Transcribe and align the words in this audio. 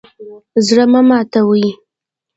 زړه 0.65 0.85
مه 0.91 1.01
ماتوئ 1.07 1.67